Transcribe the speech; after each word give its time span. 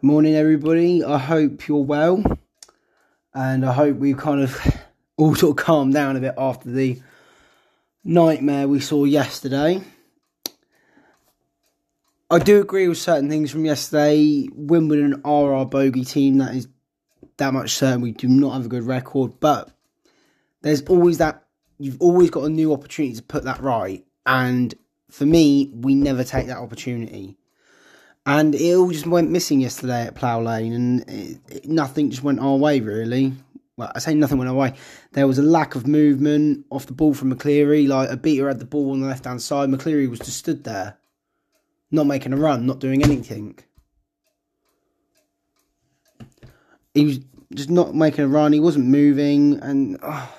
Morning, 0.00 0.36
everybody. 0.36 1.02
I 1.02 1.18
hope 1.18 1.66
you're 1.66 1.82
well, 1.82 2.22
and 3.34 3.66
I 3.66 3.72
hope 3.72 3.96
we 3.96 4.14
kind 4.14 4.42
of 4.42 4.56
all 5.16 5.34
sort 5.34 5.58
of 5.58 5.64
calmed 5.64 5.92
down 5.92 6.16
a 6.16 6.20
bit 6.20 6.34
after 6.38 6.70
the 6.70 7.02
nightmare 8.04 8.68
we 8.68 8.78
saw 8.78 9.02
yesterday. 9.02 9.82
I 12.30 12.38
do 12.38 12.60
agree 12.60 12.86
with 12.86 12.98
certain 12.98 13.28
things 13.28 13.50
from 13.50 13.64
yesterday. 13.64 14.46
Wimbledon 14.52 15.20
are 15.24 15.52
our 15.52 15.66
bogey 15.66 16.04
team. 16.04 16.38
That 16.38 16.54
is 16.54 16.68
that 17.38 17.52
much 17.52 17.72
certain. 17.72 18.00
We 18.00 18.12
do 18.12 18.28
not 18.28 18.52
have 18.52 18.66
a 18.66 18.68
good 18.68 18.84
record, 18.84 19.40
but 19.40 19.68
there's 20.62 20.82
always 20.82 21.18
that. 21.18 21.44
You've 21.80 22.00
always 22.00 22.30
got 22.30 22.44
a 22.44 22.48
new 22.48 22.72
opportunity 22.72 23.16
to 23.16 23.22
put 23.24 23.42
that 23.42 23.60
right, 23.60 24.06
and 24.24 24.72
for 25.10 25.26
me, 25.26 25.72
we 25.74 25.96
never 25.96 26.22
take 26.22 26.46
that 26.46 26.58
opportunity 26.58 27.37
and 28.28 28.54
it 28.54 28.74
all 28.74 28.90
just 28.90 29.06
went 29.06 29.30
missing 29.30 29.58
yesterday 29.58 30.06
at 30.06 30.14
Plough 30.14 30.42
Lane, 30.42 30.74
and 30.74 31.00
it, 31.08 31.40
it, 31.48 31.66
nothing 31.66 32.10
just 32.10 32.22
went 32.22 32.40
our 32.40 32.56
way 32.56 32.78
really. 32.78 33.32
Well, 33.78 33.90
I 33.94 34.00
say 34.00 34.12
nothing 34.12 34.36
went 34.36 34.50
our 34.50 34.54
way. 34.54 34.74
There 35.12 35.26
was 35.26 35.38
a 35.38 35.42
lack 35.42 35.74
of 35.74 35.86
movement 35.86 36.66
off 36.68 36.84
the 36.84 36.92
ball 36.92 37.14
from 37.14 37.34
McCleary. 37.34 37.88
Like 37.88 38.10
Obita 38.10 38.46
had 38.46 38.58
the 38.58 38.66
ball 38.66 38.90
on 38.90 39.00
the 39.00 39.06
left 39.06 39.24
hand 39.24 39.40
side, 39.40 39.70
McCleary 39.70 40.10
was 40.10 40.18
just 40.18 40.36
stood 40.36 40.64
there, 40.64 40.98
not 41.90 42.06
making 42.06 42.34
a 42.34 42.36
run, 42.36 42.66
not 42.66 42.80
doing 42.80 43.02
anything. 43.02 43.58
He 46.92 47.06
was 47.06 47.20
just 47.54 47.70
not 47.70 47.94
making 47.94 48.24
a 48.24 48.28
run. 48.28 48.52
He 48.52 48.60
wasn't 48.60 48.86
moving, 48.86 49.58
and 49.60 49.98
oh, 50.02 50.34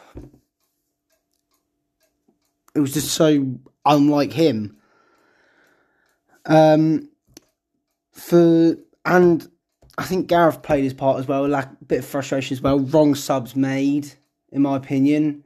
it 2.75 2.81
was 2.81 2.94
just 2.94 3.16
so 3.16 3.55
unlike 3.83 4.31
him. 4.31 4.77
Um, 6.45 7.09
for 8.12 8.75
and 9.06 9.50
I 9.97 10.03
think 10.03 10.28
Gareth 10.28 10.61
played 10.61 10.83
his 10.83 10.94
part 10.94 11.20
as 11.20 11.28
well. 11.28 11.47
Like 11.47 11.66
a 11.66 11.86
bit 11.86 12.00
of 12.00 12.06
frustration 12.06 12.56
as 12.56 12.61
well. 12.61 12.80
Wrong 12.80 13.16
subs 13.16 13.56
made, 13.56 14.14
in 14.52 14.61
my 14.61 14.78
opinion. 14.78 15.44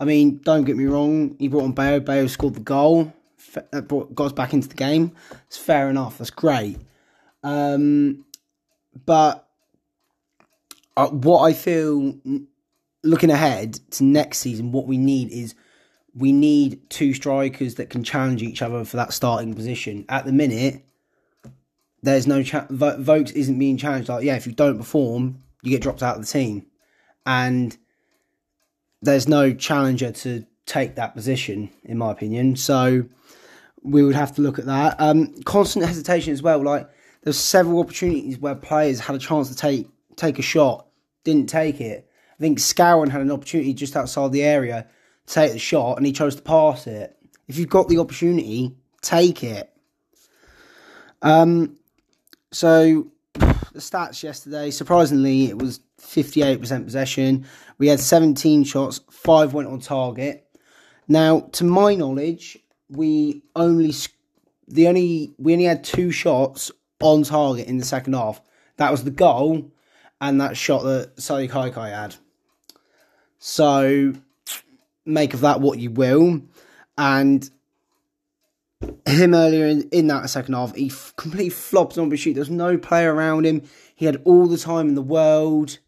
I 0.00 0.06
mean, 0.06 0.40
don't 0.42 0.64
get 0.64 0.76
me 0.76 0.86
wrong. 0.86 1.36
He 1.38 1.48
brought 1.48 1.64
on 1.64 1.72
Bayo. 1.72 2.00
Bayo 2.00 2.26
scored 2.26 2.54
the 2.54 2.60
goal. 2.60 3.12
That 3.72 3.88
brought, 3.88 4.14
got 4.14 4.26
us 4.26 4.32
back 4.32 4.54
into 4.54 4.68
the 4.68 4.74
game. 4.74 5.12
It's 5.46 5.58
fair 5.58 5.90
enough. 5.90 6.16
That's 6.18 6.30
great. 6.30 6.78
Um, 7.42 8.24
but 9.04 9.46
uh, 10.96 11.08
what 11.08 11.42
I 11.42 11.52
feel, 11.52 12.14
looking 13.02 13.30
ahead 13.30 13.74
to 13.92 14.04
next 14.04 14.38
season, 14.38 14.72
what 14.72 14.86
we 14.86 14.96
need 14.96 15.30
is 15.30 15.54
we 16.14 16.32
need 16.32 16.88
two 16.88 17.12
strikers 17.12 17.74
that 17.74 17.90
can 17.90 18.02
challenge 18.02 18.42
each 18.42 18.62
other 18.62 18.84
for 18.84 18.96
that 18.96 19.12
starting 19.12 19.54
position. 19.54 20.06
At 20.08 20.24
the 20.24 20.32
minute, 20.32 20.84
there's 22.02 22.26
no 22.26 22.42
cha- 22.42 22.66
Vokes 22.66 23.32
isn't 23.32 23.58
being 23.58 23.76
challenged. 23.76 24.08
Like, 24.08 24.24
yeah, 24.24 24.36
if 24.36 24.46
you 24.46 24.52
don't 24.52 24.78
perform, 24.78 25.42
you 25.62 25.70
get 25.70 25.82
dropped 25.82 26.02
out 26.02 26.16
of 26.16 26.22
the 26.22 26.28
team, 26.28 26.66
and 27.26 27.76
there's 29.02 29.28
no 29.28 29.52
challenger 29.52 30.12
to 30.12 30.44
take 30.66 30.94
that 30.96 31.14
position, 31.14 31.70
in 31.84 31.98
my 31.98 32.12
opinion. 32.12 32.56
So 32.56 33.04
we 33.82 34.04
would 34.04 34.14
have 34.14 34.34
to 34.36 34.42
look 34.42 34.58
at 34.58 34.66
that. 34.66 34.96
Um, 34.98 35.34
constant 35.44 35.86
hesitation 35.86 36.32
as 36.32 36.42
well. 36.42 36.62
Like 36.62 36.88
there's 37.22 37.38
several 37.38 37.80
opportunities 37.80 38.38
where 38.38 38.54
players 38.54 39.00
had 39.00 39.16
a 39.16 39.18
chance 39.18 39.48
to 39.48 39.56
take 39.56 39.88
take 40.16 40.38
a 40.38 40.42
shot, 40.42 40.86
didn't 41.24 41.48
take 41.48 41.80
it. 41.80 42.08
I 42.38 42.40
think 42.40 42.58
Scowen 42.58 43.10
had 43.10 43.20
an 43.20 43.30
opportunity 43.30 43.74
just 43.74 43.96
outside 43.96 44.32
the 44.32 44.42
area 44.42 44.86
to 45.26 45.34
take 45.34 45.52
the 45.52 45.58
shot, 45.58 45.96
and 45.96 46.06
he 46.06 46.12
chose 46.12 46.36
to 46.36 46.42
pass 46.42 46.86
it. 46.86 47.16
If 47.48 47.58
you've 47.58 47.68
got 47.68 47.88
the 47.88 47.98
opportunity, 47.98 48.76
take 49.02 49.42
it. 49.42 49.72
Um, 51.22 51.76
so 52.52 53.08
the 53.34 53.78
stats 53.78 54.22
yesterday, 54.22 54.70
surprisingly, 54.70 55.46
it 55.46 55.58
was 55.58 55.80
58% 56.00 56.84
possession. 56.84 57.46
We 57.78 57.88
had 57.88 58.00
17 58.00 58.64
shots, 58.64 59.00
five 59.10 59.54
went 59.54 59.68
on 59.68 59.80
target. 59.80 60.46
Now, 61.08 61.40
to 61.52 61.64
my 61.64 61.94
knowledge, 61.94 62.58
we 62.88 63.42
only 63.56 63.94
the 64.68 64.86
only 64.86 65.34
we 65.38 65.52
only 65.52 65.64
had 65.64 65.82
two 65.82 66.10
shots 66.10 66.70
on 67.00 67.22
target 67.22 67.66
in 67.66 67.78
the 67.78 67.84
second 67.84 68.12
half. 68.12 68.40
That 68.76 68.90
was 68.90 69.04
the 69.04 69.10
goal 69.10 69.70
and 70.20 70.40
that 70.40 70.56
shot 70.56 70.82
that 70.84 71.16
Sadiq 71.16 71.50
Kaikai 71.50 71.90
had. 71.90 72.16
So 73.38 74.14
make 75.04 75.34
of 75.34 75.40
that 75.40 75.60
what 75.60 75.78
you 75.78 75.90
will. 75.90 76.42
And 76.96 77.48
him 79.06 79.34
earlier 79.34 79.66
in, 79.66 79.88
in 79.90 80.06
that 80.08 80.28
second 80.30 80.54
half, 80.54 80.74
he 80.74 80.88
f- 80.88 81.12
completely 81.16 81.50
flopped 81.50 81.98
on 81.98 82.08
the 82.08 82.16
shoot. 82.16 82.34
There 82.34 82.40
was 82.40 82.50
no 82.50 82.78
player 82.78 83.14
around 83.14 83.46
him. 83.46 83.62
He 83.94 84.06
had 84.06 84.22
all 84.24 84.46
the 84.46 84.58
time 84.58 84.88
in 84.88 84.94
the 84.94 85.02
world. 85.02 85.78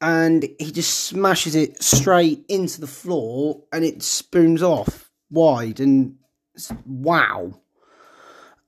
And 0.00 0.48
he 0.58 0.70
just 0.70 1.04
smashes 1.04 1.54
it 1.54 1.82
straight 1.82 2.44
into 2.48 2.80
the 2.80 2.86
floor 2.86 3.62
and 3.72 3.84
it 3.84 4.02
spoons 4.02 4.62
off 4.62 5.10
wide. 5.30 5.80
And 5.80 6.16
wow. 6.84 7.58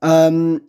Um, 0.01 0.63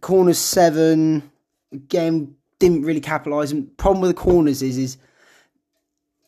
corner 0.00 0.32
seven, 0.32 1.30
again, 1.72 2.34
didn't 2.58 2.82
really 2.82 3.00
capitalise. 3.00 3.52
And 3.52 3.76
problem 3.76 4.00
with 4.00 4.10
the 4.10 4.22
corners 4.22 4.62
is, 4.62 4.78
is 4.78 4.96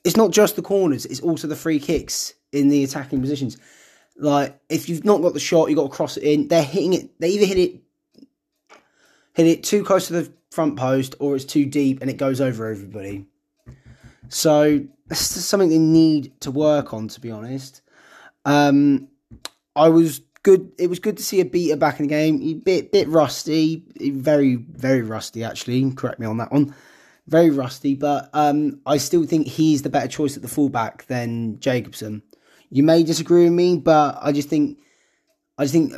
it's 0.04 0.16
not 0.16 0.30
just 0.30 0.56
the 0.56 0.62
corners, 0.62 1.06
it's 1.06 1.20
also 1.20 1.48
the 1.48 1.56
free 1.56 1.78
kicks 1.78 2.34
in 2.52 2.68
the 2.68 2.84
attacking 2.84 3.20
positions. 3.20 3.56
Like 4.20 4.60
if 4.68 4.88
you've 4.88 5.04
not 5.04 5.22
got 5.22 5.34
the 5.34 5.40
shot, 5.40 5.68
you've 5.68 5.78
got 5.78 5.90
to 5.90 5.96
cross 5.96 6.16
it 6.16 6.22
in. 6.22 6.48
They're 6.48 6.62
hitting 6.62 6.92
it. 6.92 7.18
They 7.18 7.30
either 7.30 7.46
hit 7.46 7.58
it, 7.58 7.80
hit 9.34 9.46
it 9.46 9.64
too 9.64 9.82
close 9.82 10.08
to 10.08 10.12
the 10.12 10.32
front 10.50 10.76
post, 10.76 11.14
or 11.18 11.36
it's 11.36 11.44
too 11.44 11.64
deep 11.64 12.00
and 12.00 12.10
it 12.10 12.16
goes 12.16 12.40
over 12.40 12.70
everybody. 12.70 13.26
So 14.28 14.80
it's 15.10 15.20
something 15.20 15.68
they 15.68 15.78
need 15.78 16.40
to 16.42 16.50
work 16.50 16.92
on. 16.92 17.08
To 17.08 17.20
be 17.20 17.30
honest, 17.30 17.82
um, 18.44 19.08
I 19.74 19.88
was 19.88 20.20
good. 20.42 20.70
It 20.78 20.88
was 20.88 20.98
good 20.98 21.16
to 21.16 21.22
see 21.22 21.42
Obita 21.42 21.78
back 21.78 21.98
in 21.98 22.06
the 22.06 22.10
game. 22.10 22.40
He 22.40 22.54
bit 22.54 22.92
bit 22.92 23.08
rusty, 23.08 23.84
very 23.98 24.56
very 24.56 25.02
rusty 25.02 25.44
actually. 25.44 25.90
Correct 25.92 26.20
me 26.20 26.26
on 26.26 26.36
that 26.38 26.52
one. 26.52 26.74
Very 27.26 27.50
rusty, 27.50 27.94
but 27.94 28.28
um, 28.32 28.80
I 28.86 28.96
still 28.96 29.24
think 29.24 29.46
he's 29.46 29.82
the 29.82 29.90
better 29.90 30.08
choice 30.08 30.36
at 30.36 30.42
the 30.42 30.48
fullback 30.48 31.06
than 31.06 31.60
Jacobson. 31.60 32.22
You 32.70 32.82
may 32.82 33.02
disagree 33.02 33.44
with 33.44 33.52
me, 33.52 33.76
but 33.76 34.18
I 34.22 34.32
just 34.32 34.48
think 34.48 34.78
I 35.58 35.64
just 35.64 35.72
think 35.72 35.92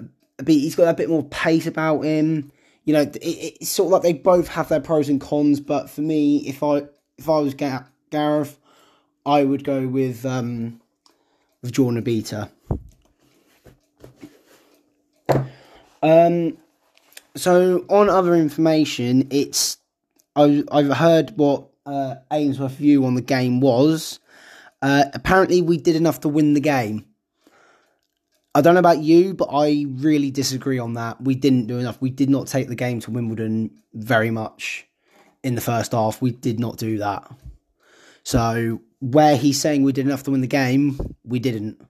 he's 0.47 0.75
got 0.75 0.88
a 0.88 0.94
bit 0.94 1.09
more 1.09 1.25
pace 1.25 1.66
about 1.66 2.00
him. 2.00 2.50
You 2.84 2.94
know, 2.94 3.03
it, 3.03 3.19
it's 3.21 3.71
sort 3.71 3.87
of 3.87 3.93
like 3.93 4.03
they 4.03 4.15
both 4.15 4.49
have 4.49 4.69
their 4.69 4.81
pros 4.81 5.09
and 5.09 5.21
cons. 5.21 5.61
But 5.61 5.91
for 5.91 6.00
me, 6.00 6.38
if 6.49 6.62
I 6.62 6.82
if 7.19 7.28
I 7.28 7.38
was 7.38 7.55
Gareth, 7.55 8.59
I 9.25 9.44
would 9.44 9.65
go 9.65 9.87
with 9.87 10.25
um, 10.25 10.81
with 11.61 11.72
Jordan 11.72 12.03
Obita. 12.03 12.50
Um, 16.03 16.59
so 17.37 17.84
on 17.88 18.09
other 18.09 18.34
information, 18.34 19.28
it's 19.31 19.78
I, 20.34 20.65
I've 20.72 20.93
heard 20.93 21.32
what 21.37 21.69
uh, 21.87 22.16
Ainsworth 22.31 22.72
view 22.72 23.05
on 23.05 23.15
the 23.15 23.22
game 23.22 23.61
was. 23.61 24.19
Uh, 24.82 25.04
apparently, 25.15 25.62
we 25.62 25.78
did 25.78 25.94
enough 25.97 26.20
to 26.20 26.28
win 26.28 26.54
the 26.54 26.60
game. 26.60 27.06
I 28.54 28.60
don't 28.60 28.75
know 28.75 28.81
about 28.81 28.98
you, 28.98 29.32
but 29.32 29.48
I 29.50 29.87
really 29.88 30.31
disagree 30.31 30.78
on 30.78 30.94
that. 30.94 31.22
We 31.22 31.34
didn't 31.34 31.69
do 31.69 31.78
enough. 31.78 32.00
We 32.03 32.10
did 32.10 32.28
not 32.28 32.48
take 32.48 32.69
the 32.69 32.75
game 32.75 33.00
to 33.00 33.10
Wimbledon 33.10 33.70
very 33.94 34.31
much 34.31 34.87
in 35.43 35.54
the 35.54 35.60
first 35.60 35.93
half. 35.93 36.20
We 36.20 36.32
did 36.32 36.60
not 36.60 36.76
do 36.76 36.98
that. 36.98 37.31
So, 38.25 38.82
where 39.00 39.37
he's 39.37 39.60
saying 39.60 39.84
we 39.84 39.93
did 39.93 40.06
enough 40.06 40.25
to 40.25 40.32
win 40.32 40.43
the 40.43 40.47
game, 40.47 40.99
we 41.25 41.38
didn't. 41.38 41.81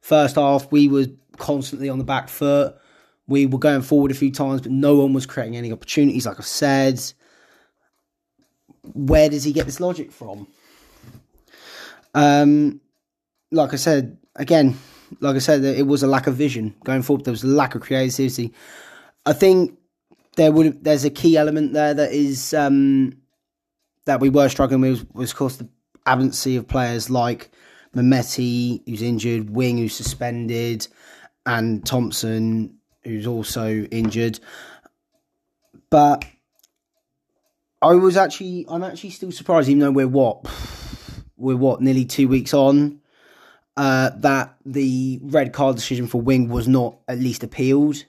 First 0.00 0.36
half, 0.36 0.70
we 0.70 0.88
were 0.88 1.06
constantly 1.38 1.88
on 1.88 1.98
the 1.98 2.04
back 2.04 2.28
foot. 2.28 2.76
We 3.26 3.46
were 3.46 3.58
going 3.58 3.82
forward 3.82 4.10
a 4.10 4.14
few 4.14 4.30
times, 4.30 4.60
but 4.60 4.70
no 4.70 4.96
one 4.96 5.12
was 5.12 5.26
creating 5.26 5.56
any 5.56 5.72
opportunities, 5.72 6.26
like 6.26 6.38
I 6.38 6.42
said. 6.42 7.00
Where 8.82 9.28
does 9.28 9.44
he 9.44 9.52
get 9.52 9.66
this 9.66 9.80
logic 9.80 10.12
from? 10.12 10.46
Um, 12.16 12.80
like 13.52 13.74
I 13.74 13.76
said, 13.76 14.16
again, 14.34 14.76
like 15.20 15.36
I 15.36 15.38
said, 15.38 15.62
it 15.62 15.86
was 15.86 16.02
a 16.02 16.06
lack 16.06 16.26
of 16.26 16.34
vision 16.34 16.74
going 16.82 17.02
forward. 17.02 17.24
There 17.24 17.32
was 17.32 17.44
a 17.44 17.48
lack 17.48 17.74
of 17.74 17.82
creativity. 17.82 18.52
I 19.26 19.34
think 19.34 19.78
there 20.36 20.50
would 20.50 20.82
there's 20.82 21.04
a 21.04 21.10
key 21.10 21.36
element 21.36 21.74
there 21.74 21.94
that 21.94 22.12
is 22.12 22.54
um, 22.54 23.18
that 24.06 24.20
we 24.20 24.30
were 24.30 24.48
struggling 24.48 24.80
with 24.80 25.06
was 25.14 25.30
of 25.30 25.36
course 25.36 25.56
the 25.56 25.68
absence 26.06 26.46
of 26.46 26.66
players 26.66 27.10
like 27.10 27.50
Mehmeti, 27.94 28.82
who's 28.88 29.02
injured, 29.02 29.50
Wing, 29.50 29.78
who's 29.78 29.94
suspended, 29.94 30.88
and 31.44 31.84
Thompson, 31.84 32.78
who's 33.04 33.26
also 33.26 33.84
injured. 33.84 34.40
But 35.90 36.24
I 37.82 37.92
was 37.94 38.16
actually, 38.16 38.66
I'm 38.68 38.82
actually 38.82 39.10
still 39.10 39.32
surprised, 39.32 39.68
even 39.68 39.80
though 39.80 39.90
we're 39.92 40.08
what 40.08 40.44
we're 41.36 41.56
what 41.56 41.80
nearly 41.80 42.04
two 42.04 42.28
weeks 42.28 42.54
on. 42.54 43.00
Uh, 43.76 44.10
that 44.16 44.56
the 44.64 45.20
red 45.22 45.52
card 45.52 45.76
decision 45.76 46.06
for 46.06 46.20
Wing 46.20 46.48
was 46.48 46.66
not 46.66 46.96
at 47.08 47.18
least 47.18 47.44
appealed, 47.44 48.04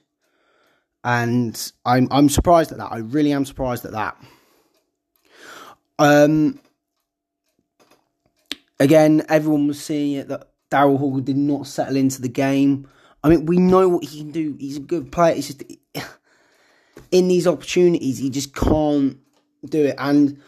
and 1.04 1.72
I'm 1.84 2.08
I'm 2.10 2.30
surprised 2.30 2.72
at 2.72 2.78
that. 2.78 2.90
I 2.90 2.98
really 2.98 3.32
am 3.32 3.44
surprised 3.44 3.84
at 3.84 3.92
that. 3.92 4.16
Um, 5.98 6.58
again, 8.80 9.26
everyone 9.28 9.66
was 9.66 9.82
seeing 9.82 10.12
it 10.16 10.28
that 10.28 10.48
Daryl 10.70 10.98
Horgan 10.98 11.24
did 11.24 11.36
not 11.36 11.66
settle 11.66 11.96
into 11.96 12.22
the 12.22 12.28
game. 12.28 12.88
I 13.22 13.28
mean, 13.28 13.46
we 13.46 13.58
know 13.58 13.88
what 13.88 14.04
he 14.04 14.20
can 14.20 14.30
do. 14.30 14.56
He's 14.58 14.76
a 14.76 14.80
good 14.80 15.10
player. 15.10 15.34
It's 15.34 15.48
just 15.48 15.64
in 17.10 17.28
these 17.28 17.46
opportunities, 17.46 18.18
he 18.18 18.30
just 18.30 18.54
can't 18.54 19.18
do 19.64 19.86
it. 19.86 19.96
And 19.98 20.40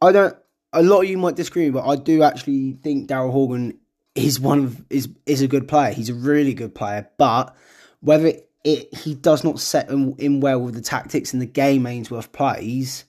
I 0.00 0.12
don't. 0.12 0.36
A 0.72 0.82
lot 0.82 1.02
of 1.02 1.08
you 1.08 1.18
might 1.18 1.36
disagree, 1.36 1.70
but 1.70 1.86
I 1.86 1.96
do 1.96 2.22
actually 2.22 2.72
think 2.82 3.08
Daryl 3.08 3.32
Horgan 3.32 3.78
is 4.14 4.40
one 4.40 4.64
of 4.64 4.84
is 4.90 5.08
is 5.26 5.42
a 5.42 5.48
good 5.48 5.68
player. 5.68 5.92
He's 5.92 6.08
a 6.08 6.14
really 6.14 6.54
good 6.54 6.74
player, 6.74 7.08
but 7.18 7.54
whether 8.00 8.26
it, 8.26 8.50
it 8.64 8.94
he 8.94 9.14
does 9.14 9.44
not 9.44 9.60
set 9.60 9.90
in, 9.90 10.14
in 10.18 10.40
well 10.40 10.60
with 10.60 10.74
the 10.74 10.80
tactics 10.80 11.32
and 11.32 11.40
the 11.40 11.46
game 11.46 11.86
Ainsworth 11.86 12.32
plays 12.32 13.04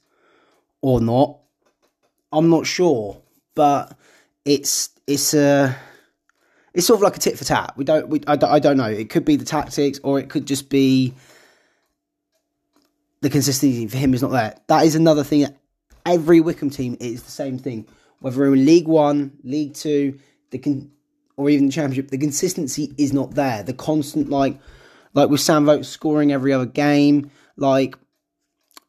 or 0.81 1.01
not, 1.01 1.39
I'm 2.31 2.49
not 2.49 2.65
sure. 2.65 3.21
But 3.55 3.97
it's 4.45 4.89
it's 5.07 5.33
a 5.33 5.75
it's 6.73 6.85
sort 6.85 6.99
of 6.99 7.03
like 7.03 7.15
a 7.15 7.19
tit 7.19 7.37
for 7.37 7.45
tat. 7.45 7.73
We 7.75 7.85
don't 7.85 8.07
we 8.09 8.21
I, 8.27 8.33
I 8.33 8.59
don't 8.59 8.77
know. 8.77 8.85
It 8.85 9.09
could 9.09 9.25
be 9.25 9.35
the 9.35 9.45
tactics 9.45 9.99
or 10.03 10.19
it 10.19 10.29
could 10.29 10.45
just 10.45 10.69
be 10.69 11.13
the 13.21 13.29
consistency 13.29 13.87
for 13.87 13.97
him 13.97 14.13
is 14.13 14.21
not 14.21 14.31
there. 14.31 14.55
That 14.67 14.85
is 14.85 14.95
another 14.95 15.23
thing 15.23 15.41
that 15.41 15.57
every 16.07 16.41
Wycombe 16.41 16.71
team 16.71 16.97
is 16.99 17.21
the 17.21 17.31
same 17.31 17.59
thing. 17.59 17.87
Whether 18.19 18.45
in 18.45 18.65
League 18.65 18.87
One, 18.87 19.37
League 19.43 19.75
Two, 19.75 20.19
the 20.49 20.57
con- 20.57 20.91
or 21.35 21.49
even 21.51 21.67
the 21.67 21.71
Championship, 21.71 22.09
the 22.09 22.17
consistency 22.17 22.93
is 22.97 23.13
not 23.13 23.35
there. 23.35 23.61
The 23.61 23.73
constant 23.73 24.29
like 24.29 24.59
like 25.13 25.29
with 25.29 25.41
Sam 25.41 25.65
Vokes 25.65 25.87
scoring 25.87 26.31
every 26.31 26.51
other 26.53 26.65
game, 26.65 27.29
like 27.57 27.95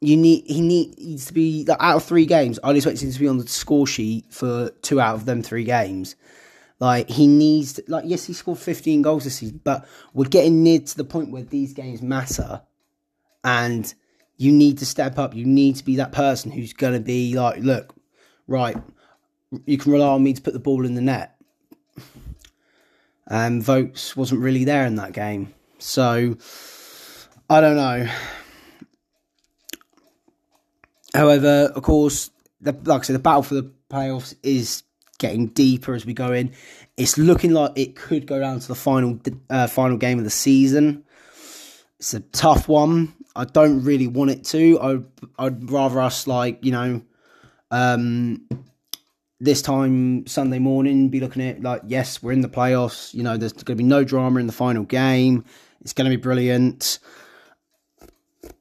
you 0.01 0.17
need 0.17 0.45
he 0.47 0.61
needs 0.61 1.27
to 1.27 1.35
be 1.35 1.65
like, 1.67 1.77
out 1.81 1.97
of 1.97 2.05
three 2.05 2.25
games. 2.25 2.59
I'd 2.65 2.77
expect 2.77 3.03
him 3.03 3.13
to 3.13 3.19
be 3.19 3.29
on 3.29 3.39
the 3.39 3.49
score 3.49 3.87
sheet 3.87 4.33
for 4.33 4.71
two 4.83 5.01
out 5.01 5.17
of 5.17 5.27
them 5.27 5.43
three 5.43 5.65
games. 5.65 6.17
Like 6.81 7.11
he 7.11 7.27
needs, 7.27 7.73
to, 7.75 7.85
like 7.89 8.05
yes, 8.07 8.25
he 8.25 8.33
scored 8.33 8.59
fifteen 8.59 9.03
goals 9.03 9.25
this 9.25 9.37
season, 9.37 9.61
but 9.65 9.87
we're 10.15 10.29
getting 10.29 10.63
near 10.63 10.79
to 10.79 10.97
the 10.97 11.05
point 11.05 11.33
where 11.33 11.43
these 11.43 11.75
games 11.75 12.01
matter, 12.01 12.63
and 13.43 13.93
you 14.39 14.53
need 14.53 14.79
to 14.79 14.87
step 14.87 15.19
up. 15.19 15.35
You 15.35 15.45
need 15.45 15.77
to 15.77 15.85
be 15.85 15.97
that 15.97 16.13
person 16.13 16.51
who's 16.51 16.73
going 16.73 16.95
to 16.95 17.01
be 17.01 17.35
like, 17.35 17.61
look, 17.61 17.95
right, 18.47 18.77
you 19.67 19.77
can 19.77 19.93
rely 19.93 20.09
on 20.09 20.23
me 20.23 20.33
to 20.33 20.41
put 20.41 20.55
the 20.55 20.61
ball 20.61 20.87
in 20.87 20.95
the 20.95 21.03
net. 21.03 21.35
And 23.31 23.61
um, 23.61 23.63
Vokes 23.63 24.17
wasn't 24.17 24.41
really 24.41 24.65
there 24.65 24.87
in 24.87 24.95
that 24.95 25.13
game, 25.13 25.53
so 25.79 26.39
I 27.51 27.61
don't 27.61 27.77
know. 27.77 28.09
However, 31.13 31.71
of 31.75 31.83
course, 31.83 32.31
the, 32.63 32.73
like 32.85 33.03
I 33.03 33.05
said, 33.05 33.15
the 33.15 33.21
battle 33.21 33.43
for 33.43 33.55
the 33.55 33.71
playoffs 33.91 34.35
is 34.43 34.83
getting 35.19 35.49
deeper 35.49 35.93
as 35.93 36.07
we 36.07 36.15
go 36.15 36.33
in. 36.33 36.53
It's 36.97 37.19
looking 37.19 37.53
like 37.53 37.73
it 37.77 37.97
could 37.97 38.27
go 38.27 38.41
down 38.41 38.61
to 38.61 38.69
the 38.69 38.75
final 38.75 39.19
uh, 39.51 39.67
final 39.67 39.99
game 39.99 40.17
of 40.19 40.25
the 40.25 40.31
season. 40.31 41.05
It's 41.99 42.15
a 42.15 42.21
tough 42.21 42.67
one. 42.67 43.13
I 43.39 43.45
don't 43.45 43.85
really 43.85 44.09
want 44.09 44.33
it 44.33 44.45
to. 44.47 44.81
I 44.81 45.45
I'd 45.45 45.71
rather 45.71 46.01
us 46.01 46.27
like 46.27 46.65
you 46.65 46.73
know, 46.73 47.03
um, 47.71 48.49
this 49.39 49.63
time 49.63 50.27
Sunday 50.27 50.59
morning 50.59 51.09
be 51.09 51.21
looking 51.21 51.43
at 51.43 51.63
like 51.63 51.83
yes 51.87 52.21
we're 52.21 52.33
in 52.33 52.41
the 52.41 52.49
playoffs. 52.49 53.15
You 53.15 53.23
know 53.23 53.37
there's 53.37 53.53
going 53.53 53.65
to 53.65 53.75
be 53.77 53.85
no 53.85 54.03
drama 54.03 54.41
in 54.41 54.49
the 54.49 54.53
final 54.53 54.83
game. 54.83 55.45
It's 55.81 55.93
going 55.93 56.11
to 56.11 56.17
be 56.17 56.21
brilliant. 56.21 56.99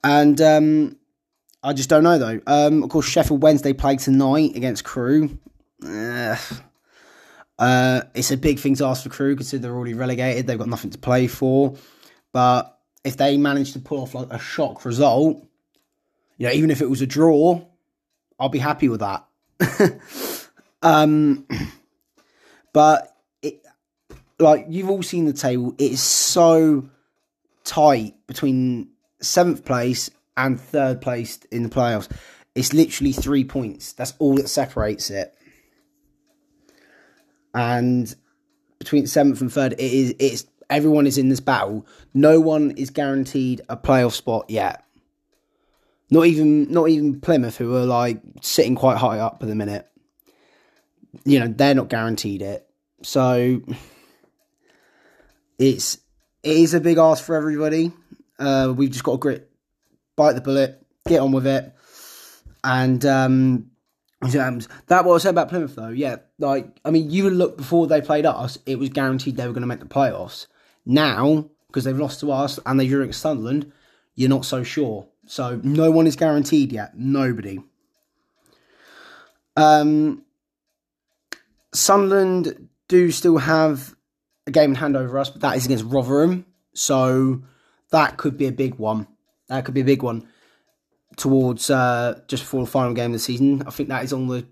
And 0.04 0.40
um, 0.40 0.98
I 1.64 1.74
just 1.74 1.90
don't 1.90 2.04
know 2.04 2.20
though. 2.20 2.40
Um, 2.46 2.84
of 2.84 2.90
course, 2.92 3.08
Sheffield 3.08 3.42
Wednesday 3.42 3.74
play 3.74 3.96
tonight 3.96 4.56
against 4.56 4.84
Crewe. 4.84 5.40
Uh, 7.60 8.02
it's 8.14 8.30
a 8.30 8.38
big 8.38 8.60
thing 8.60 8.76
to 8.76 8.86
ask 8.86 9.02
for 9.02 9.10
Crewe 9.10 9.36
considering 9.36 9.64
they're 9.64 9.76
already 9.76 9.96
relegated. 9.96 10.46
They've 10.46 10.60
got 10.60 10.68
nothing 10.68 10.92
to 10.92 10.98
play 11.00 11.26
for. 11.26 11.76
But 12.32 12.77
if 13.04 13.18
they 13.18 13.38
manage 13.38 13.74
to 13.74 13.80
pull 13.80 14.02
off 14.02 14.14
like 14.14 14.28
a 14.32 14.40
shock 14.40 14.86
result, 14.86 15.46
you 16.38 16.48
know, 16.48 16.54
even 16.54 16.72
if 16.72 16.82
it 16.82 16.90
was 16.90 17.02
a 17.02 17.08
draw, 17.08 17.62
I'll 18.40 18.50
be 18.50 18.60
happy 18.60 18.90
with 18.90 19.00
that. 19.00 19.26
um, 20.82 21.48
but 22.74 23.16
it, 23.42 23.62
like 24.40 24.66
you've 24.70 24.90
all 24.90 25.04
seen 25.04 25.26
the 25.26 25.34
table, 25.34 25.74
it 25.78 25.94
is 25.94 26.02
so 26.02 26.90
tight 27.64 28.16
between 28.28 28.90
seventh 29.20 29.66
place 29.66 30.10
and 30.36 30.60
third 30.60 31.02
place 31.02 31.40
in 31.52 31.64
the 31.64 31.70
playoffs. 31.70 32.10
It's 32.56 32.74
literally 32.74 33.12
three 33.12 33.44
points. 33.44 33.94
That's 33.94 34.14
all 34.20 34.36
that 34.36 34.50
separates 34.50 35.10
it. 35.10 35.34
And 37.54 38.14
between 38.80 39.08
seventh 39.08 39.42
and 39.42 39.52
third, 39.52 39.74
it 39.74 39.80
is 39.80 40.16
it's 40.20 40.46
everyone 40.70 41.08
is 41.08 41.18
in 41.18 41.30
this 41.30 41.40
battle. 41.40 41.86
No 42.14 42.40
one 42.40 42.72
is 42.72 42.90
guaranteed 42.90 43.62
a 43.70 43.78
playoff 43.78 44.14
spot 44.14 44.50
yet. 44.50 44.84
Not 46.10 46.26
even 46.26 46.72
not 46.72 46.90
even 46.90 47.20
Plymouth, 47.20 47.58
who 47.58 47.76
are 47.76 47.86
like 47.86 48.22
sitting 48.42 48.76
quite 48.76 48.98
high 48.98 49.20
up 49.20 49.40
at 49.42 49.50
the 49.50 49.56
minute. 49.56 49.88
You 51.26 51.40
know, 51.40 51.48
they're 51.48 51.76
not 51.76 51.90
guaranteed 51.90 52.42
it. 52.42 52.68
So 53.04 53.62
it's 55.60 55.98
it 56.44 56.58
is 56.58 56.74
a 56.74 56.80
big 56.80 56.98
ask 56.98 57.24
for 57.24 57.36
everybody. 57.36 57.92
Uh, 58.40 58.74
we've 58.76 58.92
just 58.92 59.04
got 59.04 59.14
to 59.14 59.18
grit 59.18 59.52
bite 60.16 60.34
the 60.34 60.42
bullet, 60.42 60.86
get 61.08 61.22
on 61.22 61.32
with 61.32 61.48
it. 61.48 61.74
And 62.64 63.06
um, 63.06 63.72
that 64.22 65.06
what 65.06 65.16
I 65.16 65.18
said 65.20 65.30
about 65.30 65.50
Plymouth 65.50 65.76
though. 65.76 65.90
Yeah, 65.90 66.18
like 66.40 66.80
I 66.84 66.92
mean, 66.92 67.12
you 67.12 67.30
look 67.30 67.58
before 67.58 67.88
they 67.88 68.02
played 68.02 68.26
us, 68.26 68.58
it 68.66 68.80
was 68.80 68.90
guaranteed 68.90 69.38
they 69.38 69.48
were 69.48 69.54
going 69.54 69.62
to 69.62 69.68
make 69.68 69.80
the 69.80 69.86
playoffs. 69.86 70.48
Now, 70.88 71.50
because 71.68 71.84
they've 71.84 72.00
lost 72.00 72.22
to 72.22 72.32
us 72.32 72.60
and 72.66 72.80
they 72.80 72.88
drew 72.88 73.02
against 73.02 73.22
Sunderland, 73.22 73.72
you're 74.16 74.30
not 74.30 74.46
so 74.46 74.64
sure. 74.64 75.08
So 75.26 75.60
no 75.62 75.92
one 75.92 76.08
is 76.08 76.16
guaranteed 76.16 76.72
yet. 76.72 76.98
Nobody. 76.98 77.60
Um, 79.58 80.24
Sunderland 81.74 82.70
do 82.88 83.12
still 83.12 83.38
have 83.38 83.96
a 84.48 84.52
game 84.52 84.72
in 84.72 84.76
hand 84.76 84.96
over 84.96 85.20
us, 85.20 85.30
but 85.30 85.42
that 85.42 85.58
is 85.58 85.66
against 85.66 85.84
Rotherham. 85.84 86.46
So 86.74 87.44
that 87.92 88.16
could 88.16 88.38
be 88.38 88.48
a 88.48 88.52
big 88.54 88.76
one. 88.76 89.08
That 89.50 89.66
could 89.66 89.74
be 89.74 89.82
a 89.82 89.86
big 89.86 90.04
one 90.04 90.26
towards 91.18 91.70
uh, 91.70 92.22
just 92.28 92.44
before 92.44 92.64
the 92.64 92.72
final 92.72 92.94
game 92.94 93.08
of 93.08 93.14
the 93.14 93.20
season. 93.20 93.62
I 93.68 93.72
think 93.72 93.90
that 93.90 94.06
is 94.06 94.14
on 94.14 94.28
the, 94.28 94.48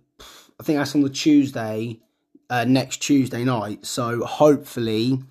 I 0.60 0.63
think 0.63 0.80
that's 0.80 0.96
on 0.96 1.01
the 1.01 1.10
Tuesday, 1.10 2.01
uh, 2.50 2.65
next 2.65 2.98
Tuesday 2.98 3.46
night. 3.46 3.86
So 3.86 4.25
hopefully 4.25 5.24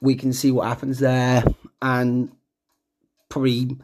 we 0.00 0.14
can 0.14 0.32
see 0.32 0.50
what 0.50 0.66
happens 0.66 0.98
there, 0.98 1.44
and 1.82 2.30
probably 3.28 3.76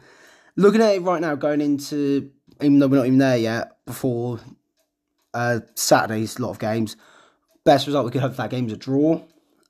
looking 0.55 0.81
at 0.81 0.95
it 0.95 1.01
right 1.01 1.21
now, 1.21 1.35
going 1.35 1.61
into 1.61 2.31
even 2.61 2.79
though 2.79 2.87
we're 2.87 2.97
not 2.97 3.05
even 3.05 3.19
there 3.19 3.37
yet 3.37 3.77
before 3.85 4.39
uh, 5.33 5.59
Saturday's 5.75 6.39
lot 6.39 6.49
of 6.49 6.59
games. 6.59 6.95
Best 7.63 7.85
result 7.87 8.05
we 8.05 8.11
could 8.11 8.21
hope 8.21 8.31
for 8.31 8.37
that 8.37 8.49
game 8.49 8.67
is 8.67 8.73
a 8.73 8.77
draw, 8.77 9.21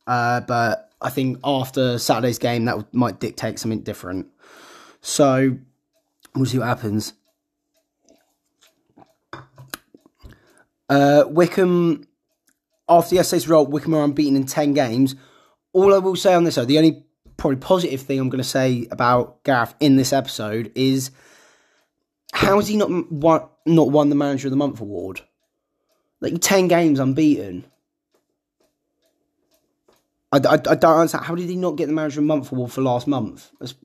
uh, 0.06 0.42
but 0.42 0.92
I 1.01 1.10
think 1.10 1.39
after 1.44 1.98
Saturday's 1.98 2.39
game 2.39 2.66
that 2.66 2.94
might 2.94 3.20
dictate 3.20 3.60
something 3.60 3.82
different. 3.82 4.27
So 5.01 5.58
we'll 6.36 6.46
see 6.46 6.60
what 6.60 6.68
happens. 6.68 7.13
Uh, 10.89 11.25
Wycombe, 11.27 12.08
after 12.88 13.16
yesterday's 13.16 13.48
result, 13.48 13.70
Wycombe 13.70 13.96
are 13.96 14.04
unbeaten 14.04 14.36
in 14.36 14.46
10 14.46 14.74
games. 14.74 15.16
All 15.77 15.93
I 15.93 16.00
will 16.00 16.15
say 16.15 16.34
on 16.34 16.43
this, 16.43 16.55
though, 16.55 16.65
the 16.65 16.79
only 16.79 17.05
probably 17.38 17.57
positive 17.57 18.01
thing 18.01 18.19
I'm 18.19 18.29
going 18.29 18.41
to 18.41 18.50
say 18.50 18.88
about 18.89 19.43
Gareth 19.43 19.75
in 19.79 19.96
this 19.96 20.12
episode 20.12 20.72
is 20.74 21.12
how 22.34 22.55
has 22.55 22.67
he 22.67 22.77
not 22.77 22.89
won, 23.12 23.43
not 23.67 23.91
won 23.91 24.10
the 24.10 24.15
Manager 24.15 24.48
of 24.48 24.51
the 24.51 24.57
Month 24.57 24.81
award? 24.81 25.22
Like 26.19 26.41
10 26.41 26.67
games 26.67 27.00
unbeaten. 27.00 27.67
I, 30.31 30.38
I, 30.38 30.53
I 30.53 30.57
don't 30.57 31.00
understand. 31.00 31.25
How 31.25 31.36
did 31.36 31.48
he 31.48 31.55
not 31.55 31.75
get 31.75 31.86
the 31.86 31.93
Manager 31.93 32.22
of 32.22 32.24
the 32.24 32.34
Month 32.34 32.51
award 32.51 32.72
for 32.72 32.81
last 32.81 33.05
month? 33.05 33.51
That's 33.60 33.75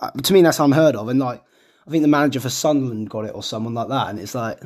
uh, 0.00 0.10
to 0.10 0.32
me 0.32 0.40
that's 0.40 0.60
unheard 0.60 0.96
of. 0.96 1.08
And 1.08 1.20
like, 1.20 1.42
I 1.86 1.90
think 1.90 2.00
the 2.00 2.08
manager 2.08 2.40
for 2.40 2.48
Sunderland 2.48 3.10
got 3.10 3.26
it 3.26 3.34
or 3.34 3.42
someone 3.42 3.74
like 3.74 3.88
that. 3.88 4.08
And 4.08 4.18
it's 4.18 4.34
like, 4.34 4.62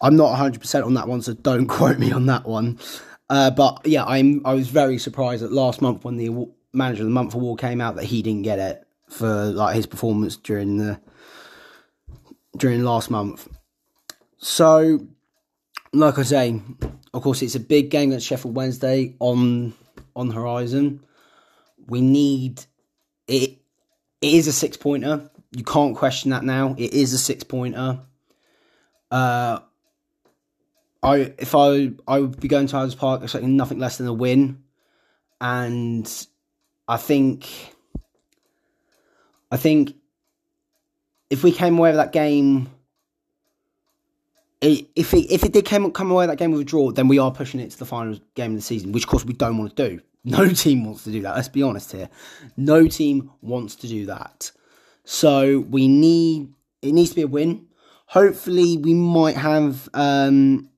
I'm 0.00 0.16
not 0.16 0.30
100 0.30 0.62
percent 0.62 0.86
on 0.86 0.94
that 0.94 1.08
one, 1.08 1.20
so 1.20 1.34
don't 1.34 1.66
quote 1.68 1.98
me 1.98 2.10
on 2.10 2.24
that 2.26 2.46
one. 2.46 2.78
Uh, 3.28 3.50
but 3.50 3.80
yeah, 3.84 4.04
I'm 4.04 4.42
I 4.44 4.54
was 4.54 4.68
very 4.68 4.98
surprised 4.98 5.42
that 5.42 5.52
last 5.52 5.82
month 5.82 6.04
when 6.04 6.16
the 6.16 6.46
manager 6.72 7.02
of 7.02 7.08
the 7.08 7.12
month 7.12 7.34
award 7.34 7.60
came 7.60 7.80
out 7.80 7.96
that 7.96 8.04
he 8.04 8.22
didn't 8.22 8.42
get 8.42 8.58
it 8.58 8.86
for 9.08 9.46
like 9.46 9.74
his 9.74 9.86
performance 9.86 10.36
during 10.36 10.78
the 10.78 11.00
during 12.56 12.84
last 12.84 13.10
month. 13.10 13.48
So, 14.38 15.06
like 15.92 16.18
I 16.18 16.22
say, 16.22 16.60
of 17.12 17.22
course, 17.22 17.42
it's 17.42 17.54
a 17.54 17.60
big 17.60 17.90
game 17.90 18.10
against 18.10 18.26
Sheffield 18.26 18.54
Wednesday 18.54 19.16
on 19.18 19.74
on 20.14 20.30
horizon. 20.30 21.04
We 21.86 22.00
need 22.00 22.64
it 23.26 23.58
it 24.20 24.32
is 24.32 24.46
a 24.46 24.52
six 24.52 24.76
pointer. 24.76 25.30
You 25.50 25.64
can't 25.64 25.96
question 25.96 26.30
that 26.30 26.44
now. 26.44 26.74
It 26.78 26.92
is 26.92 27.12
a 27.12 27.18
six 27.18 27.44
pointer. 27.44 28.00
Uh, 29.10 29.60
I 31.06 31.32
if 31.38 31.54
I 31.54 31.92
I 32.08 32.18
would 32.18 32.40
be 32.40 32.48
going 32.48 32.66
to 32.66 32.76
Adams 32.76 32.96
Park 32.96 33.22
expecting 33.22 33.56
nothing 33.56 33.78
less 33.78 33.98
than 33.98 34.08
a 34.08 34.12
win, 34.12 34.64
and 35.40 36.26
I 36.88 36.96
think 36.96 37.48
I 39.52 39.56
think 39.56 39.94
if 41.30 41.44
we 41.44 41.52
came 41.52 41.78
away 41.78 41.90
with 41.90 41.98
that 41.98 42.12
game, 42.12 42.68
if 44.60 45.14
it 45.14 45.30
if 45.30 45.44
it 45.44 45.52
did 45.52 45.64
come 45.64 45.92
come 45.92 46.10
away 46.10 46.26
with 46.26 46.30
that 46.30 46.42
game 46.42 46.50
with 46.50 46.62
a 46.62 46.64
draw, 46.64 46.90
then 46.90 47.06
we 47.06 47.20
are 47.20 47.30
pushing 47.30 47.60
it 47.60 47.70
to 47.70 47.78
the 47.78 47.86
final 47.86 48.18
game 48.34 48.50
of 48.50 48.56
the 48.56 48.62
season, 48.62 48.90
which 48.90 49.04
of 49.04 49.08
course 49.08 49.24
we 49.24 49.32
don't 49.32 49.58
want 49.58 49.76
to 49.76 49.88
do. 49.88 50.00
No 50.28 50.48
team 50.48 50.84
wants 50.84 51.04
to 51.04 51.12
do 51.12 51.22
that. 51.22 51.36
Let's 51.36 51.48
be 51.48 51.62
honest 51.62 51.92
here. 51.92 52.08
No 52.56 52.88
team 52.88 53.30
wants 53.42 53.76
to 53.76 53.86
do 53.86 54.06
that. 54.06 54.50
So 55.04 55.60
we 55.60 55.86
need 55.86 56.52
it 56.82 56.90
needs 56.90 57.10
to 57.10 57.14
be 57.14 57.22
a 57.22 57.28
win. 57.28 57.68
Hopefully, 58.06 58.76
we 58.76 58.92
might 58.92 59.36
have 59.36 59.88
um, 59.94 60.68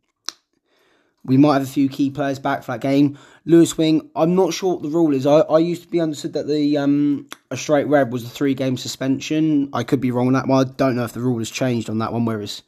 we 1.25 1.37
might 1.37 1.55
have 1.55 1.63
a 1.63 1.67
few 1.67 1.89
key 1.89 2.11
players 2.11 2.39
back 2.39 2.63
for 2.63 2.73
that 2.73 2.81
game. 2.81 3.19
Lewis 3.45 3.77
Wing, 3.77 4.11
I'm 4.15 4.35
not 4.35 4.55
sure 4.55 4.75
what 4.75 4.83
the 4.83 4.89
rule 4.89 5.15
is. 5.15 5.27
I, 5.27 5.41
I 5.41 5.59
used 5.59 5.83
to 5.83 5.89
be 5.89 6.01
understood 6.01 6.33
that 6.35 6.47
the 6.47 6.79
um, 6.79 7.29
a 7.51 7.57
straight 7.57 7.87
red 7.87 8.13
was 8.13 8.25
a 8.25 8.29
three 8.29 8.55
game 8.55 8.77
suspension. 8.77 9.69
I 9.73 9.85
could 9.85 10.01
be 10.01 10.11
wrong 10.11 10.29
on 10.29 10.33
that 10.35 10.47
one. 10.47 10.67
I 10.67 10.71
don't 10.71 10.97
know 10.97 11.05
if 11.05 11.13
the 11.13 11.21
rule 11.21 11.39
has 11.39 11.51
changed 11.51 11.91
on 11.91 11.99
that 11.99 12.13
one, 12.13 12.25
whereas 12.25 12.63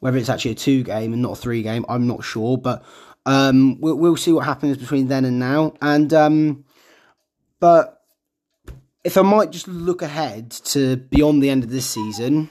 whether 0.00 0.18
it's 0.18 0.28
actually 0.28 0.52
a 0.52 0.56
two 0.56 0.82
game 0.82 1.12
and 1.12 1.22
not 1.22 1.32
a 1.32 1.36
three 1.36 1.62
game, 1.62 1.84
I'm 1.88 2.06
not 2.06 2.24
sure. 2.24 2.58
But 2.58 2.84
um, 3.26 3.80
we'll, 3.80 3.96
we'll 3.96 4.16
see 4.16 4.32
what 4.32 4.44
happens 4.44 4.76
between 4.76 5.08
then 5.08 5.24
and 5.24 5.38
now. 5.38 5.74
And 5.80 6.12
um, 6.12 6.64
but 7.60 8.02
if 9.04 9.16
I 9.16 9.22
might 9.22 9.52
just 9.52 9.68
look 9.68 10.02
ahead 10.02 10.50
to 10.50 10.96
beyond 10.96 11.42
the 11.42 11.50
end 11.50 11.64
of 11.64 11.70
this 11.70 11.86
season. 11.86 12.50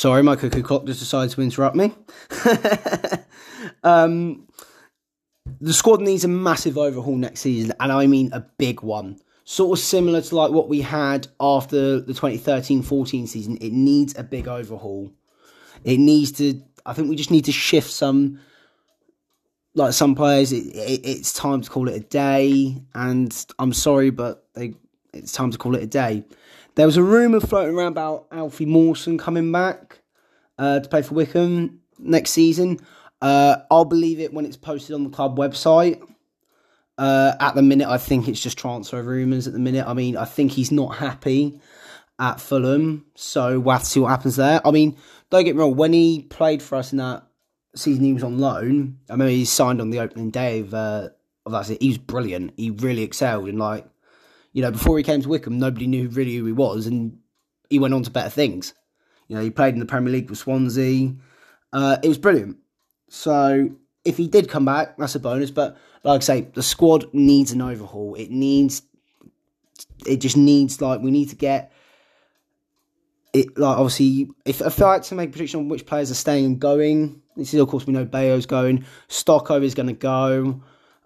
Sorry, 0.00 0.22
my 0.22 0.34
cuckoo 0.34 0.62
clock 0.62 0.86
just 0.86 0.98
decided 0.98 1.30
to 1.32 1.42
interrupt 1.42 1.76
me. 1.76 1.92
um, 3.84 4.48
the 5.60 5.74
squad 5.74 6.00
needs 6.00 6.24
a 6.24 6.28
massive 6.28 6.78
overhaul 6.78 7.16
next 7.16 7.40
season, 7.40 7.74
and 7.78 7.92
I 7.92 8.06
mean 8.06 8.32
a 8.32 8.40
big 8.40 8.80
one 8.80 9.20
sort 9.44 9.78
of 9.78 9.84
similar 9.84 10.22
to 10.22 10.34
like 10.34 10.52
what 10.52 10.70
we 10.70 10.80
had 10.80 11.28
after 11.38 12.00
the 12.00 12.14
2013-14 12.14 13.28
season. 13.28 13.58
It 13.60 13.74
needs 13.74 14.16
a 14.16 14.22
big 14.22 14.48
overhaul. 14.48 15.12
It 15.84 15.98
needs 15.98 16.32
to. 16.32 16.62
I 16.86 16.94
think 16.94 17.10
we 17.10 17.16
just 17.16 17.30
need 17.30 17.44
to 17.44 17.52
shift 17.52 17.90
some. 17.90 18.40
Like 19.74 19.92
some 19.92 20.14
players, 20.14 20.50
it, 20.50 20.64
it, 20.74 21.02
it's 21.04 21.34
time 21.34 21.60
to 21.60 21.68
call 21.68 21.88
it 21.88 21.94
a 21.94 22.00
day. 22.00 22.82
And 22.94 23.46
I'm 23.58 23.74
sorry, 23.74 24.08
but 24.08 24.48
they, 24.54 24.72
it's 25.12 25.32
time 25.32 25.50
to 25.50 25.58
call 25.58 25.74
it 25.74 25.82
a 25.82 25.86
day. 25.86 26.24
There 26.80 26.86
was 26.86 26.96
a 26.96 27.02
rumor 27.02 27.40
floating 27.40 27.74
around 27.74 27.92
about 27.92 28.26
Alfie 28.32 28.64
Mawson 28.64 29.18
coming 29.18 29.52
back 29.52 30.00
uh, 30.56 30.80
to 30.80 30.88
play 30.88 31.02
for 31.02 31.14
Wycombe 31.14 31.80
next 31.98 32.30
season. 32.30 32.78
Uh, 33.20 33.56
I'll 33.70 33.84
believe 33.84 34.18
it 34.18 34.32
when 34.32 34.46
it's 34.46 34.56
posted 34.56 34.94
on 34.94 35.04
the 35.04 35.10
club 35.10 35.38
website. 35.38 36.00
Uh, 36.96 37.34
at 37.38 37.54
the 37.54 37.60
minute, 37.60 37.86
I 37.86 37.98
think 37.98 38.28
it's 38.28 38.42
just 38.42 38.56
transfer 38.56 39.02
rumours 39.02 39.46
at 39.46 39.52
the 39.52 39.58
minute. 39.58 39.86
I 39.86 39.92
mean, 39.92 40.16
I 40.16 40.24
think 40.24 40.52
he's 40.52 40.72
not 40.72 40.96
happy 40.96 41.60
at 42.18 42.40
Fulham, 42.40 43.04
so 43.14 43.60
we'll 43.60 43.72
have 43.74 43.82
to 43.82 43.86
see 43.86 44.00
what 44.00 44.08
happens 44.08 44.36
there. 44.36 44.66
I 44.66 44.70
mean, 44.70 44.96
don't 45.28 45.44
get 45.44 45.56
me 45.56 45.60
wrong, 45.60 45.76
when 45.76 45.92
he 45.92 46.22
played 46.30 46.62
for 46.62 46.76
us 46.76 46.92
in 46.92 46.96
that 46.96 47.24
season 47.76 48.04
he 48.04 48.14
was 48.14 48.24
on 48.24 48.38
loan, 48.38 49.00
I 49.10 49.16
mean, 49.16 49.28
he 49.28 49.44
signed 49.44 49.82
on 49.82 49.90
the 49.90 50.00
opening 50.00 50.30
day 50.30 50.60
of, 50.60 50.72
uh, 50.72 51.10
of 51.44 51.52
that 51.52 51.66
season. 51.66 51.76
He 51.82 51.88
was 51.88 51.98
brilliant. 51.98 52.54
He 52.56 52.70
really 52.70 53.02
excelled. 53.02 53.50
And, 53.50 53.58
like, 53.58 53.84
you 54.52 54.62
know, 54.62 54.70
before 54.70 54.98
he 54.98 55.04
came 55.04 55.22
to 55.22 55.28
Wycombe, 55.28 55.58
nobody 55.58 55.86
knew 55.86 56.08
really 56.08 56.34
who 56.36 56.44
he 56.44 56.52
was, 56.52 56.86
and 56.86 57.18
he 57.68 57.78
went 57.78 57.94
on 57.94 58.02
to 58.02 58.10
better 58.10 58.30
things. 58.30 58.74
You 59.28 59.36
know, 59.36 59.42
he 59.42 59.50
played 59.50 59.74
in 59.74 59.80
the 59.80 59.86
Premier 59.86 60.12
League 60.12 60.28
with 60.28 60.38
Swansea. 60.38 61.14
Uh, 61.72 61.98
it 62.02 62.08
was 62.08 62.18
brilliant. 62.18 62.56
So 63.08 63.70
if 64.04 64.16
he 64.16 64.26
did 64.26 64.48
come 64.48 64.64
back, 64.64 64.96
that's 64.96 65.14
a 65.14 65.20
bonus. 65.20 65.50
But 65.50 65.76
like 66.02 66.22
I 66.22 66.24
say, 66.24 66.40
the 66.52 66.62
squad 66.62 67.12
needs 67.12 67.52
an 67.52 67.62
overhaul. 67.62 68.14
It 68.16 68.30
needs, 68.30 68.82
it 70.04 70.16
just 70.16 70.36
needs 70.36 70.80
like 70.80 71.00
we 71.00 71.12
need 71.12 71.28
to 71.30 71.36
get 71.36 71.72
it. 73.32 73.56
Like 73.56 73.78
obviously, 73.78 74.30
if, 74.44 74.60
if 74.60 74.82
I 74.82 74.94
had 74.94 75.04
to 75.04 75.14
make 75.14 75.28
a 75.28 75.32
prediction 75.32 75.60
on 75.60 75.68
which 75.68 75.86
players 75.86 76.10
are 76.10 76.14
staying 76.14 76.44
and 76.44 76.58
going, 76.58 77.22
this 77.36 77.54
is 77.54 77.60
of 77.60 77.68
course 77.68 77.86
we 77.86 77.92
know 77.92 78.04
Bayo's 78.04 78.46
going, 78.46 78.84
Stocko 79.08 79.62
is 79.62 79.74
going 79.74 79.88
to 79.88 79.92
go, 79.92 80.60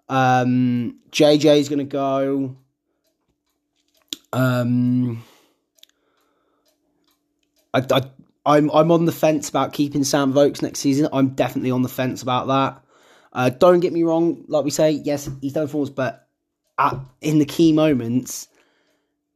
um, 0.09 0.99
JJ 1.11 1.59
is 1.59 1.69
going 1.69 1.79
to 1.79 1.85
go. 1.85 2.55
Um, 4.33 5.23
I, 7.73 7.85
I, 7.91 8.01
I'm 8.45 8.69
I'm 8.71 8.91
on 8.91 9.05
the 9.05 9.11
fence 9.11 9.49
about 9.49 9.73
keeping 9.73 10.03
Sam 10.03 10.33
Vokes 10.33 10.61
next 10.61 10.79
season. 10.79 11.07
I'm 11.11 11.29
definitely 11.29 11.71
on 11.71 11.81
the 11.81 11.89
fence 11.89 12.21
about 12.21 12.47
that. 12.47 12.81
Uh, 13.33 13.49
don't 13.49 13.81
get 13.81 13.91
me 13.91 14.03
wrong, 14.03 14.45
like 14.47 14.63
we 14.63 14.71
say, 14.71 14.91
yes, 14.91 15.29
he's 15.41 15.51
done 15.51 15.67
falls, 15.67 15.89
but 15.89 16.29
at, 16.77 16.97
in 17.19 17.37
the 17.37 17.45
key 17.45 17.73
moments, 17.73 18.47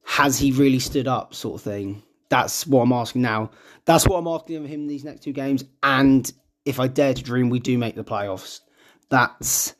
has 0.05 0.39
he 0.39 0.53
really 0.53 0.79
stood 0.79 1.05
up, 1.05 1.33
sort 1.33 1.55
of 1.55 1.61
thing? 1.61 2.01
That's 2.29 2.65
what 2.65 2.83
I'm 2.83 2.93
asking 2.93 3.23
now. 3.23 3.51
That's 3.83 4.07
what 4.07 4.17
I'm 4.17 4.27
asking 4.27 4.55
of 4.55 4.65
him 4.65 4.87
these 4.87 5.03
next 5.03 5.23
two 5.23 5.33
games. 5.33 5.65
And 5.83 6.31
if 6.63 6.79
I 6.79 6.87
dare 6.87 7.13
to 7.13 7.21
dream, 7.21 7.49
we 7.49 7.59
do 7.59 7.77
make 7.77 7.95
the 7.95 8.03
playoffs. 8.03 8.61
That's 9.09 9.75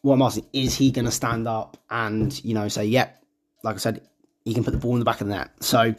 what 0.00 0.14
I'm 0.14 0.22
asking. 0.22 0.46
Is 0.54 0.74
he 0.74 0.90
going 0.90 1.04
to 1.04 1.10
stand 1.10 1.46
up 1.46 1.76
and, 1.90 2.42
you 2.44 2.54
know, 2.54 2.68
say, 2.68 2.86
yep, 2.86 3.22
like 3.62 3.74
I 3.74 3.78
said, 3.78 4.00
he 4.44 4.54
can 4.54 4.64
put 4.64 4.72
the 4.72 4.78
ball 4.78 4.92
in 4.92 4.98
the 4.98 5.04
back 5.04 5.20
of 5.20 5.26
the 5.26 5.34
net. 5.34 5.50
So 5.60 5.94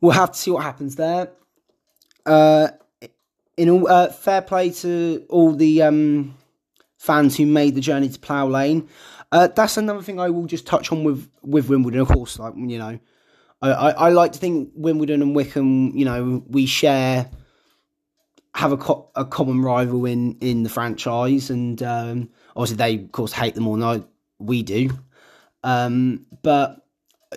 we'll 0.00 0.12
have 0.12 0.32
to 0.32 0.38
see 0.38 0.50
what 0.50 0.62
happens 0.62 0.96
there. 0.96 1.30
Uh, 2.24 2.68
in 3.56 3.68
all, 3.68 3.88
uh, 3.88 4.08
fair 4.08 4.42
play 4.42 4.70
to 4.70 5.24
all 5.28 5.52
the 5.54 5.82
um, 5.82 6.36
fans 6.98 7.36
who 7.36 7.46
made 7.46 7.74
the 7.74 7.80
journey 7.80 8.08
to 8.08 8.18
Plough 8.18 8.46
Lane. 8.48 8.88
Uh, 9.30 9.48
that's 9.48 9.76
another 9.76 10.02
thing 10.02 10.20
I 10.20 10.30
will 10.30 10.46
just 10.46 10.66
touch 10.66 10.92
on 10.92 11.04
with 11.04 11.28
with 11.42 11.68
Wimbledon. 11.68 12.00
Of 12.00 12.08
course, 12.08 12.38
like 12.38 12.54
you 12.56 12.78
know, 12.78 12.98
I, 13.62 13.70
I, 13.70 13.90
I 13.90 14.08
like 14.10 14.32
to 14.32 14.38
think 14.38 14.70
Wimbledon 14.74 15.22
and 15.22 15.34
Wycombe. 15.34 15.92
you 15.94 16.04
know, 16.04 16.42
we 16.48 16.66
share 16.66 17.30
have 18.54 18.72
a 18.72 18.76
co- 18.76 19.10
a 19.14 19.24
common 19.24 19.62
rival 19.62 20.04
in 20.04 20.36
in 20.40 20.62
the 20.62 20.68
franchise, 20.68 21.50
and 21.50 21.82
um, 21.82 22.28
obviously 22.54 22.76
they 22.76 23.04
of 23.04 23.12
course 23.12 23.32
hate 23.32 23.54
them 23.54 23.66
all. 23.66 23.76
No, 23.76 24.04
we 24.38 24.62
do. 24.62 24.90
Um, 25.64 26.26
but 26.42 26.81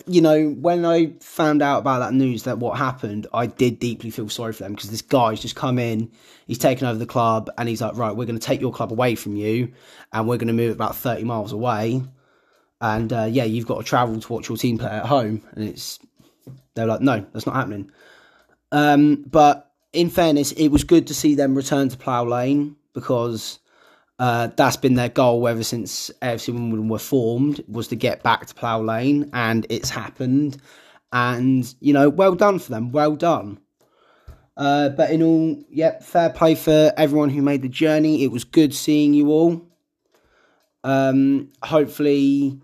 you 0.08 0.22
know, 0.22 0.50
when 0.50 0.86
I 0.86 1.14
found 1.20 1.62
out 1.62 1.80
about 1.80 2.00
that 2.00 2.14
news 2.14 2.44
that 2.44 2.60
what 2.60 2.78
happened, 2.78 3.28
I 3.34 3.48
did 3.48 3.80
deeply 3.80 4.10
feel 4.10 4.30
sorry 4.30 4.54
for 4.54 4.64
them 4.64 4.74
because 4.74 4.90
this 4.90 5.02
guy's 5.02 5.42
just 5.42 5.56
come 5.56 5.80
in, 5.80 6.12
he's 6.48 6.58
taken 6.58 6.88
over 6.88 6.98
the 6.98 7.06
club, 7.06 7.50
and 7.58 7.70
he's 7.70 7.82
like, 7.82 7.96
right, 7.96 8.16
we're 8.16 8.26
going 8.26 8.40
to 8.40 8.46
take 8.46 8.62
your 8.62 8.74
club 8.74 8.92
away 8.92 9.16
from 9.16 9.36
you, 9.36 9.72
and 10.12 10.28
we're 10.28 10.38
going 10.38 10.48
to 10.48 10.54
move 10.54 10.72
it 10.72 10.76
about 10.76 10.96
thirty 10.96 11.24
miles 11.24 11.52
away, 11.52 12.04
and 12.82 13.14
uh, 13.14 13.28
yeah, 13.30 13.44
you've 13.44 13.68
got 13.68 13.78
to 13.78 13.84
travel 13.84 14.20
to 14.20 14.34
watch 14.34 14.50
your 14.50 14.58
team 14.58 14.78
play 14.78 14.90
at 14.90 15.06
home, 15.06 15.42
and 15.54 15.64
it's 15.64 16.00
they're 16.76 16.88
like, 16.88 17.02
no, 17.02 17.26
that's 17.34 17.46
not 17.46 17.56
happening. 17.56 17.92
Um, 18.72 19.24
but 19.28 19.72
in 19.94 20.10
fairness, 20.10 20.52
it 20.52 20.68
was 20.68 20.84
good 20.84 21.08
to 21.08 21.14
see 21.14 21.36
them 21.36 21.56
return 21.56 21.90
to 21.90 21.98
Plough 21.98 22.26
Lane 22.26 22.76
because 22.94 23.60
uh, 24.18 24.48
that's 24.56 24.78
been 24.78 24.96
their 24.96 25.10
goal 25.10 25.48
ever 25.48 25.64
since 25.64 26.10
AFC 26.22 26.54
Wimbledon 26.54 26.88
were 26.88 27.00
formed 27.00 27.64
was 27.68 27.90
to 27.90 27.96
get 27.96 28.24
back 28.24 28.46
to 28.46 28.56
Plough 28.56 28.82
Lane, 28.82 29.30
and 29.34 29.66
it's 29.70 29.90
happened. 29.90 30.58
And 31.12 31.74
you 31.82 31.94
know, 31.94 32.10
well 32.10 32.36
done 32.36 32.60
for 32.60 32.72
them. 32.72 32.92
Well 32.92 33.16
done. 33.16 33.60
Uh, 34.58 34.90
but 34.90 35.12
in 35.12 35.22
all, 35.22 35.62
yep, 35.70 36.02
fair 36.02 36.30
play 36.30 36.56
for 36.56 36.94
everyone 36.96 37.30
who 37.30 37.42
made 37.42 37.62
the 37.62 37.70
journey. 37.70 38.24
It 38.24 38.32
was 38.32 38.46
good 38.46 38.74
seeing 38.74 39.14
you 39.14 39.30
all. 39.32 39.68
Um, 40.86 41.50
hopefully, 41.62 42.62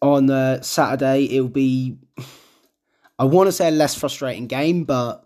on 0.00 0.30
uh, 0.30 0.62
Saturday 0.62 1.24
it'll 1.24 1.48
be. 1.48 1.98
I 3.16 3.24
want 3.26 3.46
to 3.46 3.52
say 3.52 3.68
a 3.68 3.70
less 3.70 3.94
frustrating 3.94 4.48
game, 4.48 4.84
but 4.84 5.24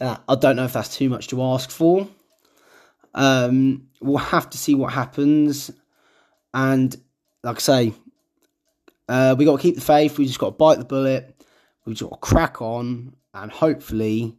uh, 0.00 0.16
I 0.28 0.34
don't 0.34 0.56
know 0.56 0.64
if 0.64 0.72
that's 0.72 0.96
too 0.96 1.08
much 1.08 1.28
to 1.28 1.40
ask 1.42 1.70
for. 1.70 2.08
Um, 3.14 3.88
we'll 4.00 4.18
have 4.18 4.50
to 4.50 4.58
see 4.58 4.74
what 4.74 4.92
happens. 4.92 5.70
And 6.54 6.96
like 7.42 7.56
I 7.56 7.60
say, 7.60 7.94
uh, 9.08 9.34
we 9.38 9.44
got 9.44 9.56
to 9.56 9.62
keep 9.62 9.74
the 9.74 9.80
faith. 9.80 10.18
We 10.18 10.26
just 10.26 10.38
got 10.38 10.46
to 10.46 10.52
bite 10.52 10.78
the 10.78 10.84
bullet. 10.84 11.34
We 11.84 11.94
just 11.94 12.08
got 12.08 12.20
to 12.20 12.28
crack 12.28 12.60
on, 12.60 13.14
and 13.32 13.50
hopefully, 13.50 14.36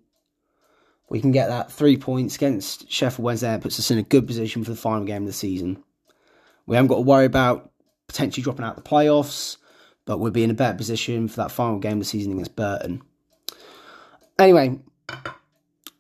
we 1.10 1.20
can 1.20 1.32
get 1.32 1.48
that 1.48 1.72
three 1.72 1.98
points 1.98 2.36
against 2.36 2.92
Sheffield 2.92 3.24
Wednesday. 3.24 3.54
It 3.56 3.62
puts 3.62 3.80
us 3.80 3.90
in 3.90 3.98
a 3.98 4.04
good 4.04 4.28
position 4.28 4.64
for 4.64 4.70
the 4.70 4.78
final 4.78 5.06
game 5.06 5.24
of 5.24 5.28
the 5.28 5.34
season. 5.34 5.84
We 6.68 6.76
haven't 6.76 6.90
got 6.90 6.98
to 6.98 7.02
worry 7.02 7.26
about 7.26 7.72
potentially 8.08 8.44
dropping 8.44 8.66
out 8.66 8.76
the 8.76 8.84
playoffs, 8.84 9.58
but 10.06 10.20
we'll 10.20 10.32
be 10.32 10.44
in 10.44 10.52
a 10.52 10.56
better 10.56 10.78
position 10.78 11.28
for 11.28 11.38
that 11.38 11.52
final 11.52 11.80
game 11.80 11.94
of 11.94 12.00
the 12.00 12.06
season 12.06 12.34
against 12.34 12.56
Burton. 12.56 13.02
Anyway, 14.38 14.80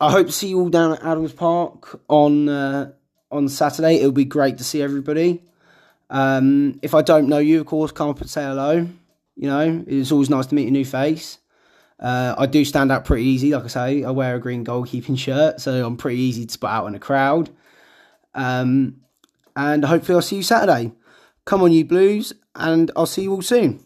I 0.01 0.12
hope 0.12 0.27
to 0.27 0.34
see 0.34 0.50
you 0.50 0.60
all 0.62 0.70
down 0.70 0.94
at 0.94 1.03
Adams 1.03 1.34
Park 1.34 2.00
on 2.08 2.48
uh, 2.48 2.91
on 3.32 3.50
Saturday. 3.50 3.96
It'll 3.96 4.12
be 4.12 4.25
great 4.25 4.58
to 4.60 4.63
see 4.63 4.82
everybody. 4.82 5.44
Um, 6.10 6.79
if 6.82 6.96
I 6.96 7.01
don't 7.01 7.27
know 7.27 7.38
you, 7.38 7.60
of 7.60 7.65
course, 7.65 7.91
come 7.91 8.10
up 8.10 8.22
and 8.22 8.29
say 8.29 8.44
hello. 8.44 8.88
You 9.36 9.48
know, 9.48 9.84
it's 9.88 10.12
always 10.12 10.29
nice 10.29 10.48
to 10.48 10.56
meet 10.56 10.68
a 10.68 10.72
new 10.72 10.86
face. 10.86 11.38
Uh, 12.00 12.34
I 12.38 12.46
do 12.46 12.63
stand 12.63 12.91
out 12.91 13.03
pretty 13.03 13.25
easy, 13.25 13.51
like 13.51 13.65
I 13.65 13.68
say. 13.68 14.03
I 14.06 14.12
wear 14.12 14.36
a 14.36 14.39
green 14.39 14.65
goalkeeping 14.65 15.18
shirt, 15.18 15.60
so 15.60 15.86
I'm 15.86 15.98
pretty 15.98 16.20
easy 16.20 16.46
to 16.46 16.53
spot 16.53 16.72
out 16.72 16.88
in 16.88 16.96
a 16.96 17.00
crowd. 17.00 17.50
Um, 18.34 19.01
and 19.56 19.84
hopefully, 19.84 20.15
I'll 20.15 20.22
see 20.22 20.38
you 20.38 20.44
Saturday. 20.44 20.94
Come 21.44 21.62
on, 21.62 21.74
you 21.74 21.84
Blues, 21.84 22.32
and 22.56 22.89
I'll 22.96 23.06
see 23.06 23.24
you 23.24 23.34
all 23.34 23.41
soon. 23.41 23.84